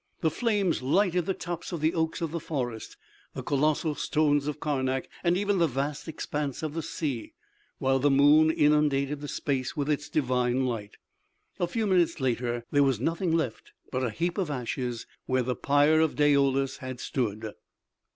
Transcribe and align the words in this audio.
The 0.21 0.31
flames 0.31 0.81
lighted 0.81 1.27
the 1.27 1.35
tops 1.35 1.71
of 1.71 1.79
the 1.79 1.93
oaks 1.93 2.21
of 2.21 2.31
the 2.31 2.39
forest, 2.39 2.97
the 3.35 3.43
colossal 3.43 3.93
stones 3.93 4.47
of 4.47 4.59
Karnak, 4.59 5.07
and 5.23 5.37
even 5.37 5.59
the 5.59 5.67
vast 5.67 6.07
expanse 6.07 6.63
of 6.63 6.73
the 6.73 6.81
sea, 6.81 7.33
while 7.77 7.99
the 7.99 8.09
moon 8.09 8.49
inundated 8.49 9.21
the 9.21 9.27
space 9.27 9.77
with 9.77 9.91
its 9.91 10.09
divine 10.09 10.65
light. 10.65 10.97
A 11.59 11.67
few 11.67 11.85
minutes 11.85 12.19
later 12.19 12.65
there 12.71 12.81
was 12.81 12.99
nothing 12.99 13.31
left 13.37 13.73
but 13.91 14.03
a 14.03 14.09
heap 14.09 14.39
of 14.39 14.49
ashes 14.49 15.05
where 15.27 15.43
the 15.43 15.55
pyre 15.55 15.99
of 15.99 16.15
Daoulas 16.15 16.77
had 16.77 16.99
stood. 16.99 17.53